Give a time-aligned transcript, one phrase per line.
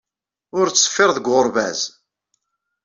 [0.57, 1.81] Ur ttṣeffir deg uɣerbaz.